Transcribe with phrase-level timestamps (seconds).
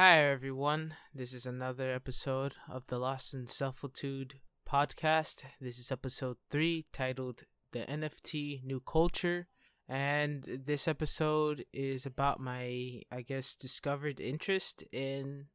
[0.00, 0.94] Hi, everyone.
[1.12, 5.42] This is another episode of the Lost in Selfitude podcast.
[5.60, 9.48] This is episode three, titled The NFT New Culture.
[9.88, 15.46] And this episode is about my, I guess, discovered interest in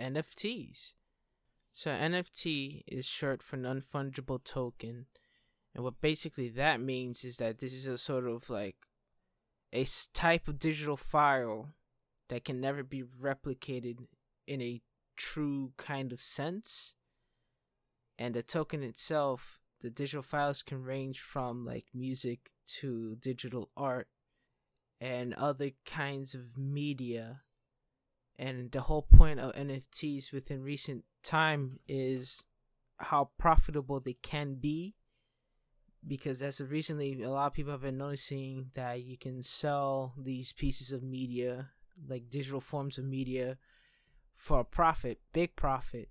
[0.00, 0.94] NFTs.
[1.72, 5.06] So, NFT is short for non fungible token.
[5.72, 8.74] And what basically that means is that this is a sort of like
[9.72, 11.74] a type of digital file
[12.28, 14.06] that can never be replicated
[14.46, 14.80] in a
[15.16, 16.94] true kind of sense.
[18.18, 24.08] And the token itself, the digital files can range from like music to digital art
[25.00, 27.42] and other kinds of media.
[28.38, 32.46] And the whole point of NFTs within recent time is
[32.98, 34.94] how profitable they can be.
[36.06, 40.14] Because as of recently, a lot of people have been noticing that you can sell
[40.16, 41.70] these pieces of media
[42.06, 43.58] like digital forms of media
[44.36, 46.08] for a profit, big profit.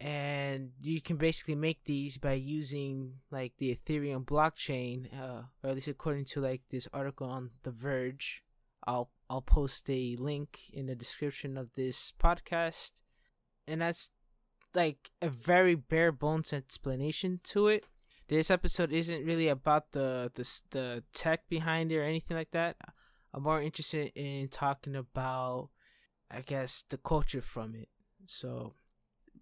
[0.00, 5.74] And you can basically make these by using like the Ethereum blockchain, uh, or at
[5.74, 8.42] least according to like this article on The Verge.
[8.86, 13.02] I'll I'll post a link in the description of this podcast,
[13.66, 14.10] and that's
[14.74, 17.84] like a very bare bones explanation to it.
[18.28, 22.76] This episode isn't really about the the the tech behind it or anything like that.
[23.34, 25.70] I'm more interested in talking about,
[26.30, 27.88] I guess, the culture from it.
[28.26, 28.74] So,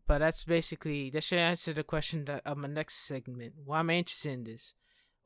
[0.07, 3.53] but that's basically that should answer the question that of my next segment.
[3.63, 4.75] Why am I interested in this?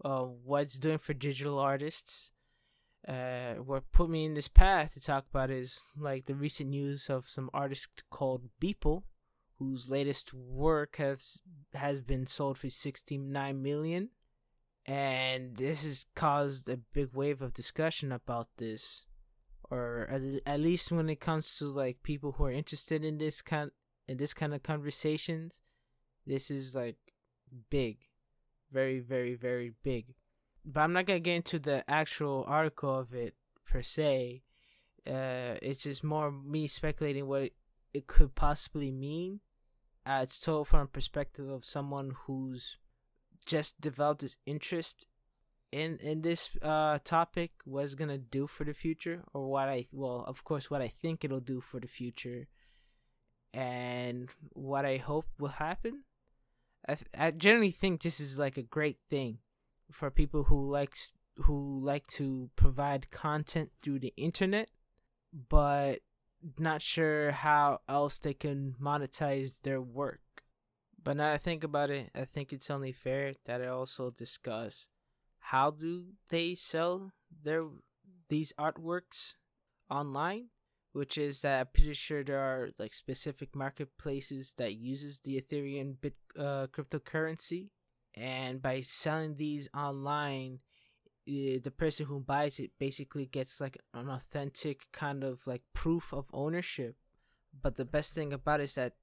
[0.05, 2.33] Uh, what it's doing for digital artists.
[3.06, 7.09] Uh, what put me in this path to talk about is like the recent news
[7.09, 9.05] of some artist called Beeple,
[9.61, 11.41] whose latest work has
[11.72, 14.09] has been sold for 69 million
[14.86, 19.04] and this has caused a big wave of discussion about this
[19.68, 20.08] or
[20.46, 23.70] at least when it comes to like people who are interested in this kind
[24.06, 25.60] in this kind of conversations
[26.26, 26.96] this is like
[27.70, 27.98] big.
[28.72, 30.14] Very very very big.
[30.64, 34.42] But i'm not gonna get into the actual article of it per se.
[35.06, 37.52] Uh it's just more me speculating what it,
[37.94, 39.41] it could possibly mean.
[40.04, 42.78] Uh, it's told from a perspective of someone who's
[43.46, 45.06] just developed this interest
[45.72, 50.24] in in this uh topic it's gonna do for the future or what i well
[50.26, 52.46] of course what i think it'll do for the future
[53.52, 56.04] and what i hope will happen.
[56.88, 59.38] I th- i generally think this is like a great thing
[59.90, 64.70] for people who likes who like to provide content through the internet
[65.48, 66.00] but
[66.58, 70.20] not sure how else they can monetize their work
[71.06, 74.89] but now I think about it, I think it's only fair that I also discuss
[75.39, 77.12] how do they sell
[77.44, 77.62] their
[78.28, 79.34] these artworks
[79.89, 80.47] online,
[80.94, 85.94] which is that I'm pretty sure there are like specific marketplaces that uses the Ethereum
[86.00, 87.69] bit uh, cryptocurrency,
[88.17, 90.59] and by selling these online,
[91.28, 96.12] eh, the person who buys it basically gets like an authentic kind of like proof
[96.12, 96.97] of ownership.
[97.62, 98.94] But the best thing about it is that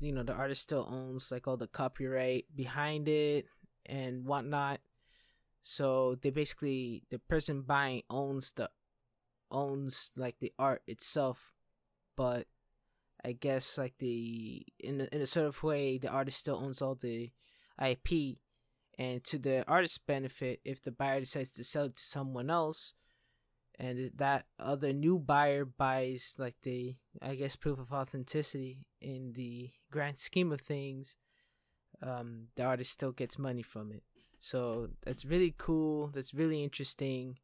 [0.00, 3.46] you know the artist still owns like all the copyright behind it
[3.86, 4.80] and whatnot.
[5.62, 8.70] So they basically the person buying owns the
[9.50, 11.52] owns like the art itself.
[12.16, 12.46] But
[13.24, 16.80] i guess like the in a, in a sort of way the artist still owns
[16.80, 17.30] all the
[17.84, 18.08] ip
[18.98, 22.94] and to the artist's benefit if the buyer decides to sell it to someone else
[23.78, 29.70] and that other new buyer buys like the i guess proof of authenticity in the
[29.90, 31.16] grand scheme of things
[32.02, 34.02] um the artist still gets money from it.
[34.40, 37.38] So that's really cool that's really interesting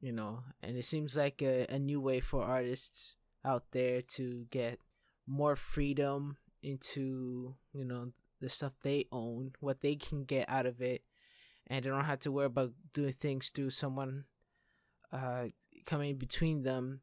[0.00, 4.46] you know and it seems like a, a new way for artists out there to
[4.50, 4.78] get
[5.26, 8.10] more freedom into you know
[8.40, 11.02] the stuff they own what they can get out of it
[11.68, 14.24] and they don't have to worry about doing things through someone
[15.12, 15.44] uh
[15.84, 17.00] coming between them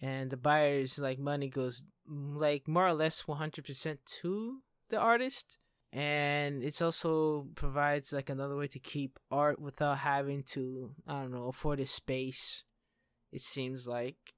[0.00, 4.58] and the buyer's like money goes like more or less 100% to
[4.88, 5.58] the artist
[5.92, 11.32] and it's also provides like another way to keep art without having to i don't
[11.32, 12.64] know afford a space
[13.32, 14.34] it seems like.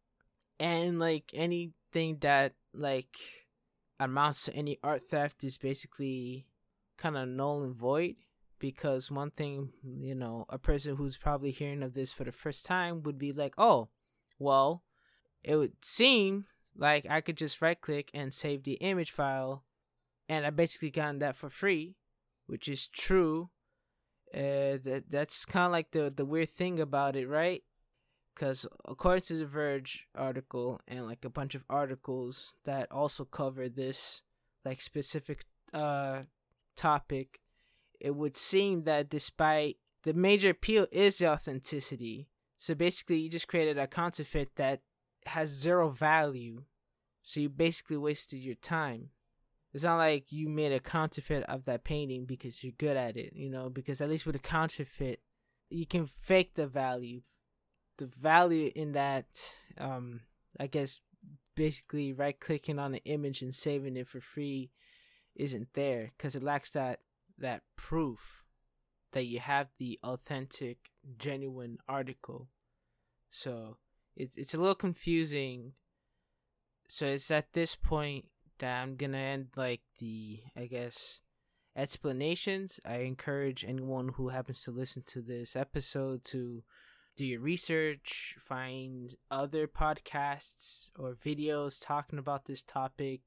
[0.58, 3.16] And like anything that like
[3.98, 6.46] amounts to any art theft is basically
[6.96, 8.14] kind of null and void
[8.58, 9.70] because one thing
[10.00, 13.32] you know a person who's probably hearing of this for the first time would be
[13.32, 13.88] like oh
[14.38, 14.82] well
[15.42, 16.46] it would seem
[16.76, 19.64] like i could just right click and save the image file
[20.28, 21.96] and i basically got that for free
[22.46, 23.50] which is true.
[24.32, 27.62] Uh, that that's kind of like the the weird thing about it right?
[28.34, 33.68] Because according to the Verge article and like a bunch of articles that also cover
[33.68, 34.22] this
[34.64, 36.22] like specific uh
[36.76, 37.38] topic,
[38.04, 42.28] it would seem that despite the major appeal is the authenticity.
[42.58, 44.82] So basically, you just created a counterfeit that
[45.24, 46.64] has zero value.
[47.22, 49.08] So you basically wasted your time.
[49.72, 53.32] It's not like you made a counterfeit of that painting because you're good at it,
[53.34, 55.20] you know, because at least with a counterfeit,
[55.70, 57.22] you can fake the value.
[57.96, 60.20] The value in that, um,
[60.60, 61.00] I guess,
[61.54, 64.72] basically right clicking on an image and saving it for free
[65.34, 67.00] isn't there because it lacks that
[67.38, 68.44] that proof
[69.12, 72.48] that you have the authentic, genuine article.
[73.30, 73.78] So
[74.16, 75.72] it's it's a little confusing.
[76.88, 78.26] So it's at this point
[78.58, 81.20] that I'm gonna end like the I guess
[81.76, 82.80] explanations.
[82.84, 86.62] I encourage anyone who happens to listen to this episode to
[87.16, 93.20] do your research, find other podcasts or videos talking about this topic.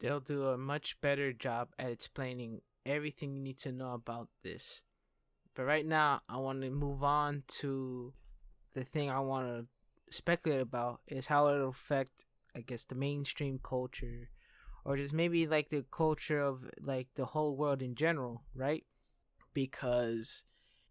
[0.00, 4.82] They'll do a much better job at explaining everything you need to know about this.
[5.54, 8.12] But right now, I want to move on to
[8.74, 9.66] the thing I want to
[10.14, 12.24] speculate about is how it'll affect,
[12.56, 14.30] I guess, the mainstream culture,
[14.84, 18.84] or just maybe like the culture of like the whole world in general, right?
[19.52, 20.44] Because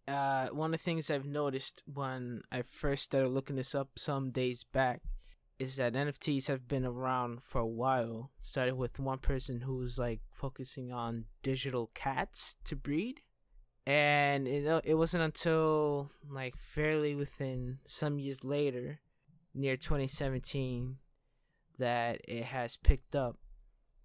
[0.08, 4.30] uh, one of the things I've noticed when I first started looking this up some
[4.30, 5.02] days back
[5.58, 8.30] is that NFTs have been around for a while.
[8.38, 13.20] Started with one person who was like focusing on digital cats to breed
[13.86, 19.00] and it it wasn't until like fairly within some years later,
[19.54, 20.96] near 2017,
[21.78, 23.36] that it has picked up.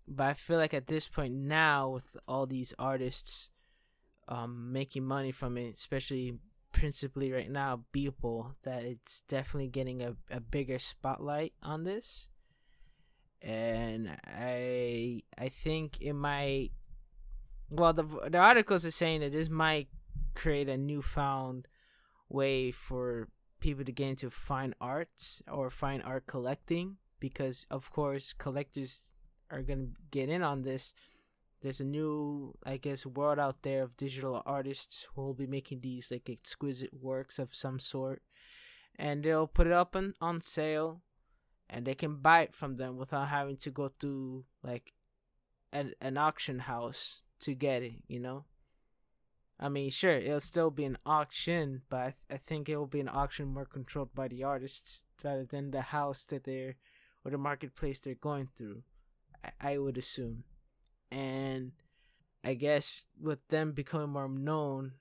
[0.07, 3.51] But I feel like at this point now, with all these artists
[4.27, 6.33] um, making money from it, especially
[6.71, 12.27] principally right now, Beeple, that it's definitely getting a, a bigger spotlight on this.
[13.41, 16.71] And I I think it might
[17.69, 19.87] well the the articles are saying that this might
[20.35, 21.67] create a newfound
[22.27, 23.29] way for
[23.59, 29.11] people to get into fine arts or fine art collecting because of course collectors
[29.51, 30.93] are going to get in on this
[31.61, 35.81] there's a new i guess world out there of digital artists who will be making
[35.81, 38.21] these like exquisite works of some sort
[38.99, 41.01] and they'll put it up on, on sale
[41.69, 44.93] and they can buy it from them without having to go through like
[45.71, 48.45] an, an auction house to get it, you know?
[49.59, 52.87] I mean, sure, it'll still be an auction, but I, th- I think it will
[52.87, 56.75] be an auction more controlled by the artists rather than the house that they're
[57.25, 58.83] or the marketplace they're going through.
[59.43, 60.45] I, I would assume,
[61.11, 61.71] and
[62.43, 64.93] I guess with them becoming more known,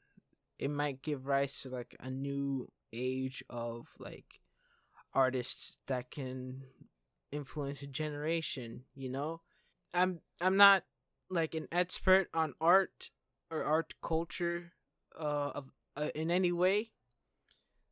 [0.59, 4.41] it might give rise to like a new age of like
[5.15, 6.65] artists that can
[7.31, 8.85] influence a generation.
[8.95, 9.41] You know,
[9.95, 10.85] I'm I'm not
[11.31, 13.11] like an expert on art
[13.51, 14.73] or art culture
[15.19, 16.91] uh, of, uh, in any way.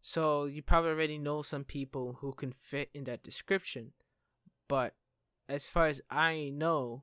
[0.02, 3.92] So you probably already know some people who can fit in that description.
[4.68, 4.94] But
[5.48, 7.02] as far as I know,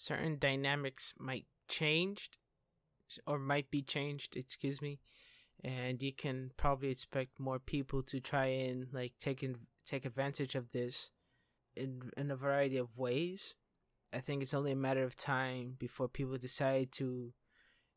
[0.00, 2.38] certain dynamics might changed
[3.26, 4.98] or might be changed, excuse me.
[5.62, 10.54] And you can probably expect more people to try and like take in, take advantage
[10.54, 11.10] of this
[11.76, 13.54] in in a variety of ways.
[14.12, 17.34] I think it's only a matter of time before people decide to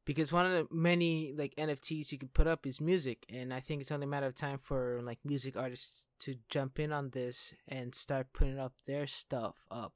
[0.05, 3.61] because one of the many like NFTs you can put up is music and I
[3.61, 7.11] think it's only a matter of time for like music artists to jump in on
[7.11, 9.93] this and start putting up their stuff up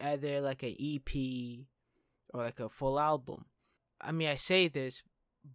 [0.00, 1.66] either like an EP
[2.32, 3.46] or like a full album.
[4.00, 5.02] I mean I say this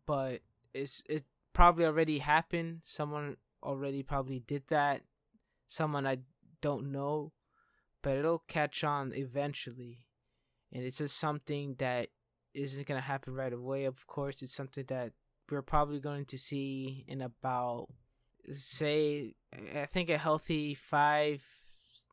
[0.05, 0.41] but
[0.73, 1.23] it's it
[1.53, 2.81] probably already happened.
[2.83, 5.01] Someone already probably did that.
[5.67, 6.19] Someone I
[6.61, 7.31] don't know
[8.05, 10.05] but it'll catch on eventually.
[10.71, 12.09] And it's just something that
[12.53, 13.85] isn't going to happen right away.
[13.85, 15.13] Of course, it's something that
[15.49, 17.87] we're probably going to see in about,
[18.51, 19.33] say,
[19.75, 21.43] I think a healthy five,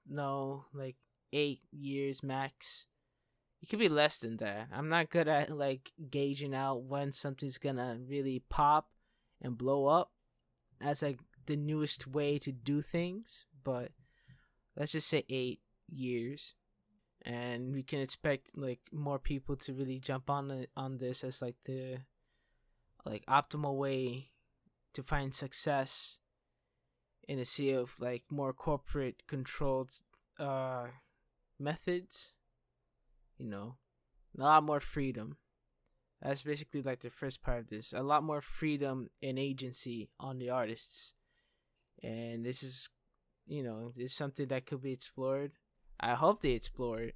[0.08, 0.96] no, like
[1.32, 2.86] eight years max.
[3.62, 4.68] It could be less than that.
[4.72, 8.88] I'm not good at like gauging out when something's gonna really pop
[9.40, 10.10] and blow up
[10.80, 13.90] as like the newest way to do things, but
[14.76, 16.54] let's just say eight years
[17.24, 21.56] and we can expect like more people to really jump on on this as like
[21.64, 21.98] the
[23.04, 24.30] like optimal way
[24.92, 26.18] to find success
[27.28, 29.90] in a sea of like more corporate controlled
[30.38, 30.86] uh
[31.62, 32.34] methods
[33.38, 33.76] you know
[34.38, 35.36] a lot more freedom
[36.20, 40.38] that's basically like the first part of this a lot more freedom and agency on
[40.38, 41.14] the artists
[42.02, 42.88] and this is,
[43.46, 45.52] you know, is something that could be explored.
[46.00, 47.14] I hope they explore it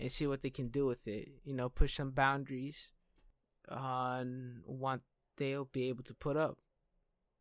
[0.00, 1.28] and see what they can do with it.
[1.44, 2.88] You know, push some boundaries
[3.68, 5.00] on what
[5.36, 6.58] they'll be able to put up.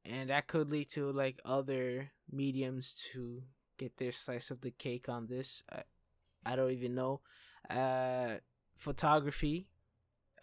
[0.03, 3.44] And that could lead to like other mediums to
[3.77, 5.63] get their slice of the cake on this.
[5.72, 5.84] I,
[6.46, 7.22] I don't even know.
[7.70, 8.38] Uh,
[8.78, 9.68] photography.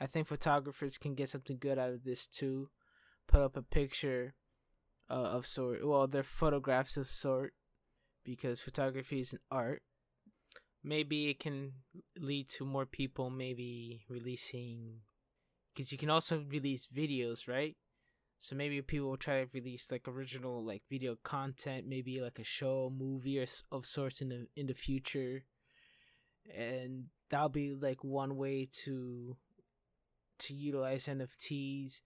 [0.00, 2.70] I think photographers can get something good out of this too.
[3.26, 4.34] Put up a picture
[5.10, 5.86] uh, of sort.
[5.86, 7.54] Well, they're photographs of sort
[8.24, 9.82] because photography is an art
[10.84, 11.72] maybe it can
[12.18, 15.00] lead to more people maybe releasing
[15.72, 17.76] because you can also release videos right
[18.38, 22.44] so maybe people will try to release like original like video content maybe like a
[22.44, 25.44] show movie or of sorts in the in the future
[26.56, 29.36] and that'll be like one way to
[30.38, 32.00] to utilize nfts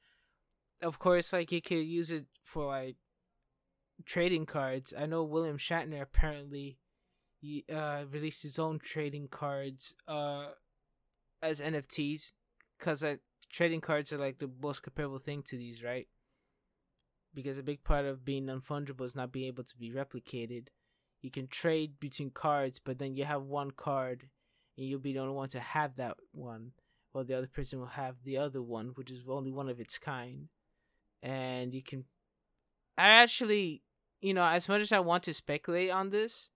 [0.83, 2.97] of course like you could use it for like
[4.05, 6.79] trading cards i know william shatner apparently
[7.73, 10.47] uh, released his own trading cards uh,
[11.43, 12.33] as NFTs
[12.79, 13.17] because uh,
[13.51, 16.07] trading cards are like the most comparable thing to these, right?
[17.35, 20.69] Because a big part of being non-fungible is not being able to be replicated.
[21.23, 24.29] You can trade between cards, but then you have one card,
[24.77, 26.73] and you'll be the only one to have that one,
[27.13, 29.99] while the other person will have the other one, which is only one of its
[29.99, 30.49] kind.
[31.23, 32.05] And you can,
[32.99, 33.83] I actually,
[34.21, 36.51] you know, as much as I want to speculate on this,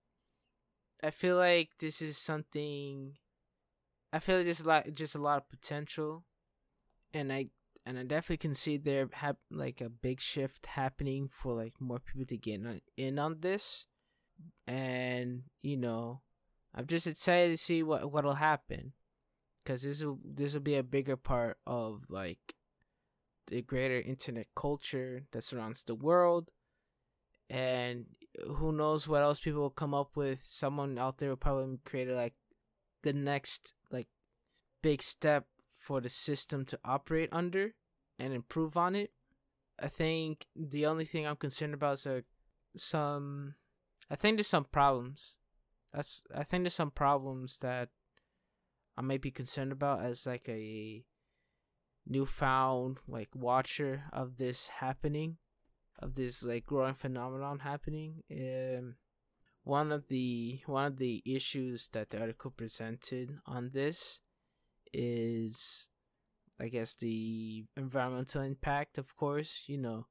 [1.01, 3.13] I feel like this is something.
[4.11, 6.25] I feel like there's a lot, just a lot of potential,
[7.13, 7.47] and I
[7.85, 11.99] and I definitely can see there have like a big shift happening for like more
[11.99, 12.59] people to get
[12.97, 13.85] in on this,
[14.65, 16.21] and you know,
[16.75, 18.93] I'm just excited to see what what'll happen,
[19.63, 22.55] because this will this will be a bigger part of like
[23.47, 26.51] the greater internet culture that surrounds the world,
[27.49, 28.05] and
[28.57, 30.43] who knows what else people will come up with.
[30.43, 32.35] Someone out there will probably create like
[33.03, 34.07] the next like
[34.83, 35.45] big step
[35.79, 37.73] for the system to operate under
[38.19, 39.11] and improve on it.
[39.79, 42.21] I think the only thing I'm concerned about is uh,
[42.75, 43.55] some.
[44.09, 45.35] I think there's some problems.
[45.93, 46.23] That's.
[46.33, 47.89] I think there's some problems that
[48.97, 51.03] I might be concerned about as like a
[52.09, 55.37] newfound like watcher of this happening
[55.99, 58.23] of this like growing phenomenon happening.
[58.31, 58.95] Um,
[59.63, 64.21] one of the one of the issues that the article presented on this
[64.93, 65.89] is,
[66.59, 68.97] I guess, the environmental impact.
[68.97, 70.07] Of course, you know,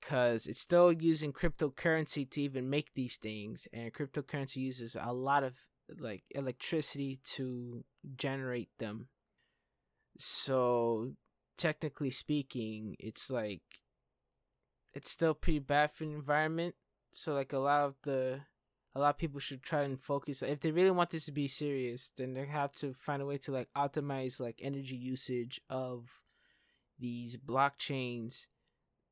[0.00, 5.42] because it's still using cryptocurrency to even make these things, and cryptocurrency uses a lot
[5.42, 5.56] of
[5.98, 7.84] like electricity to
[8.16, 9.08] generate them.
[10.18, 11.12] So
[11.58, 13.62] technically speaking, it's like
[14.94, 16.74] it's still pretty bad for the environment.
[17.12, 18.40] So like a lot of the
[18.94, 21.46] a lot of people should try and focus if they really want this to be
[21.46, 26.20] serious, then they have to find a way to like optimize like energy usage of
[26.98, 28.46] these blockchains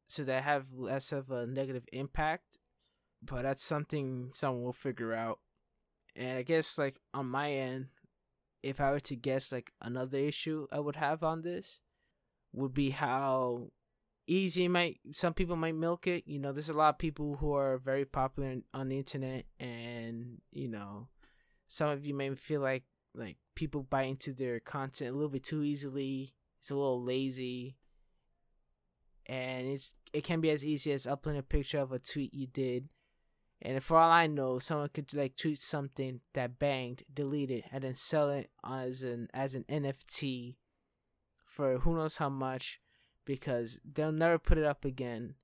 [0.08, 2.58] so that have less of a negative impact.
[3.22, 5.38] But that's something someone will figure out.
[6.16, 7.86] And I guess like on my end,
[8.62, 11.80] if I were to guess like another issue I would have on this
[12.52, 13.70] would be how
[14.26, 17.54] easy might some people might milk it you know there's a lot of people who
[17.54, 21.08] are very popular on the internet and you know
[21.66, 22.84] some of you may feel like
[23.14, 27.76] like people buy into their content a little bit too easily it's a little lazy
[29.24, 32.46] and it's it can be as easy as uploading a picture of a tweet you
[32.46, 32.88] did
[33.60, 37.84] and for all i know someone could like tweet something that banged delete it and
[37.84, 40.54] then sell it as an as an nft
[41.58, 42.80] for who knows how much
[43.24, 45.34] because they'll never put it up again.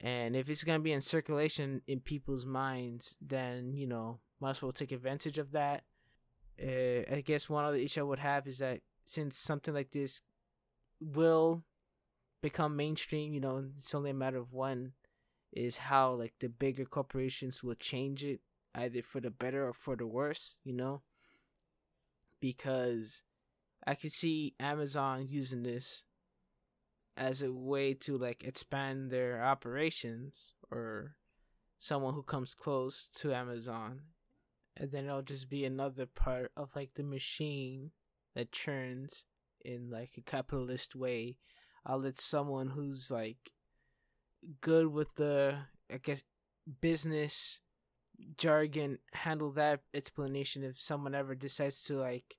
[0.00, 4.62] And if it's gonna be in circulation in people's minds, then you know might as
[4.62, 5.82] well take advantage of that.
[6.62, 10.22] Uh, I guess one other issue I would have is that since something like this
[11.00, 11.64] will
[12.40, 14.92] become mainstream, you know, it's only a matter of when.
[15.50, 18.40] Is how like the bigger corporations will change it
[18.74, 21.02] either for the better or for the worse, you know.
[22.38, 23.22] Because
[23.86, 26.04] I can see Amazon using this
[27.16, 31.16] as a way to like expand their operations or
[31.78, 34.00] someone who comes close to Amazon.
[34.76, 37.90] And then it'll just be another part of like the machine
[38.36, 39.24] that churns
[39.64, 41.38] in like a capitalist way.
[41.88, 43.50] I'll let someone who's like
[44.60, 45.56] good with the
[45.90, 46.22] I guess
[46.82, 47.60] business
[48.36, 52.36] jargon handle that explanation if someone ever decides to like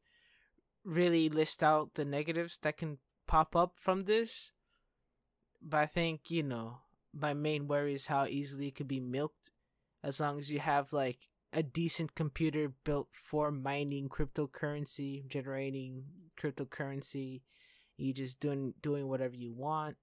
[0.83, 4.51] really list out the negatives that can pop up from this.
[5.61, 6.77] But I think you know
[7.11, 9.49] my main worry is how easily it could be milked.
[10.03, 16.03] As long as you have like a decent computer built for mining cryptocurrency generating
[16.39, 17.41] cryptocurrency
[17.99, 19.97] you just doing doing whatever you want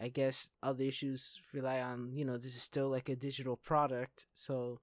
[0.00, 4.26] i guess other issues rely on you know this is still like a digital product
[4.32, 4.80] so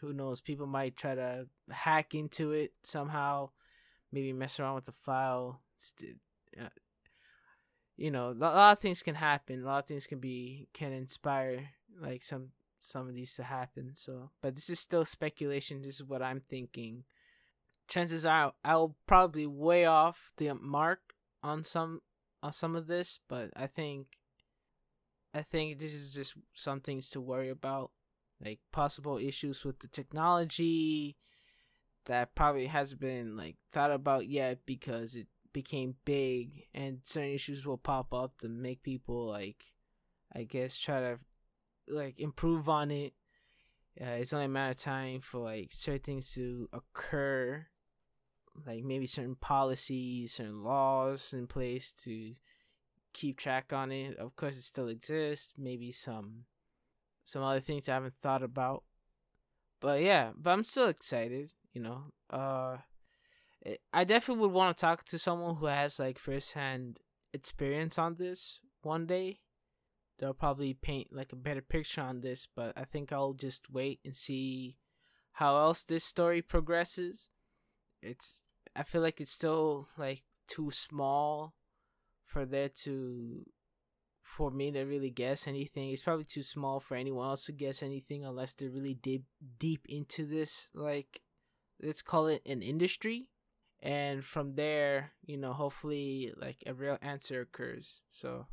[0.00, 3.48] who knows people might try to hack into it somehow
[4.12, 5.60] maybe mess around with the file
[6.60, 6.68] uh,
[7.98, 9.62] you know, a lot of things can happen.
[9.62, 13.90] A lot of things can be can inspire like some some of these to happen.
[13.94, 15.82] So, but this is still speculation.
[15.82, 17.04] This is what I'm thinking.
[17.88, 21.07] Chances are I'll probably way off the mark
[21.42, 22.00] on some
[22.42, 24.06] on some of this, but I think
[25.34, 27.90] I think this is just some things to worry about,
[28.44, 31.16] like possible issues with the technology
[32.06, 37.66] that probably hasn't been like thought about yet because it became big and certain issues
[37.66, 39.64] will pop up to make people like
[40.34, 41.18] I guess try to
[41.88, 43.14] like improve on it.
[44.00, 47.66] Uh, it's only a matter of time for like certain things to occur,
[48.66, 52.34] like maybe certain policies, certain laws in place to
[53.12, 54.16] keep track on it.
[54.18, 55.52] Of course, it still exists.
[55.56, 56.44] Maybe some
[57.24, 58.84] some other things I haven't thought about,
[59.80, 60.30] but yeah.
[60.36, 61.52] But I'm still excited.
[61.72, 62.78] You know, uh,
[63.92, 67.00] I definitely would want to talk to someone who has like firsthand
[67.32, 69.40] experience on this one day.
[70.18, 74.00] They'll probably paint like a better picture on this, but I think I'll just wait
[74.04, 74.76] and see
[75.32, 77.28] how else this story progresses.
[78.02, 78.44] It's
[78.78, 81.52] I feel like it's still like too small
[82.24, 83.44] for there to
[84.22, 85.90] for me to really guess anything.
[85.90, 89.24] It's probably too small for anyone else to guess anything unless they're really deep
[89.58, 91.22] deep into this like
[91.82, 93.30] let's call it an industry.
[93.82, 98.02] And from there you know hopefully like a real answer occurs.
[98.10, 98.46] So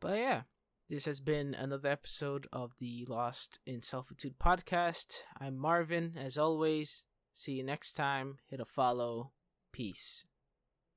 [0.00, 0.42] but yeah
[0.88, 5.22] this has been another episode of the lost in selfitude podcast.
[5.40, 7.06] I'm marvin as always
[7.36, 8.38] see you next time.
[8.46, 9.30] Hit a follow.
[9.72, 10.24] Peace